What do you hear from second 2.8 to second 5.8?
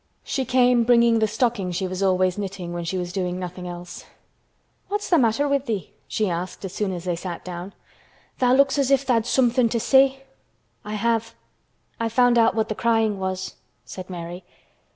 she was doing nothing else. "What's the matter with